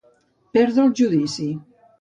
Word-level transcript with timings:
Perdre 0.57 0.81
el 0.87 0.95
judici. 1.03 1.49